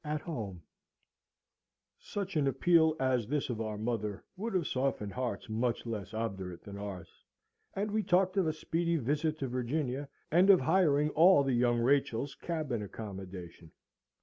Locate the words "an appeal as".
2.35-3.27